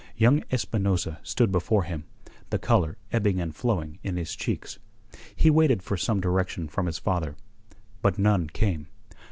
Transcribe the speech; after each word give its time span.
Young 0.17 0.43
Espinosa 0.51 1.19
stood 1.21 1.51
before 1.51 1.83
him, 1.83 2.05
the 2.49 2.57
colour 2.57 2.97
ebbing 3.11 3.39
and 3.39 3.55
flowing 3.55 3.99
in 4.01 4.17
his 4.17 4.35
cheeks. 4.35 4.79
He 5.35 5.51
waited 5.51 5.83
for 5.83 5.95
some 5.95 6.19
direction 6.19 6.67
from 6.67 6.87
his 6.87 6.97
father. 6.97 7.35
But 8.01 8.17
none 8.17 8.47
came. 8.47 8.87